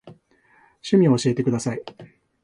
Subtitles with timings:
[0.81, 1.83] 趣味を教えてください。